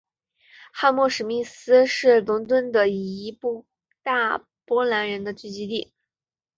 [0.73, 3.37] 汉默史密斯是伦敦的一
[4.01, 5.93] 大波兰人聚居地。